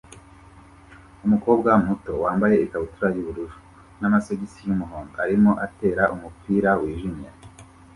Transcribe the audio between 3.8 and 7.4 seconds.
namasogisi yumuhondo arimo atera umupira wijimye